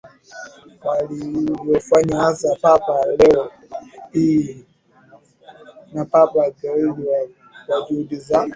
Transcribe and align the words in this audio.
walivyofanya 0.85 2.15
hasa 2.23 2.55
Papa 2.61 2.95
Leo 3.19 3.43
I 4.25 4.25
na 5.93 6.03
Papa 6.13 6.39
Gregori 6.57 7.05
I 7.23 7.27
Kwa 7.67 7.77
juhudi 7.87 8.15
za 8.25 8.49